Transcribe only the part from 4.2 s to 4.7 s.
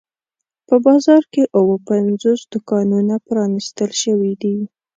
دي.